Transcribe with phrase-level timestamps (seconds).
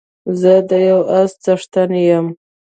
[0.39, 2.25] زه د يو اس څښتن يم